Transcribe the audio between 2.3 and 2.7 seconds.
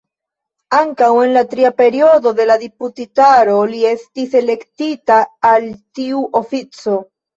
de la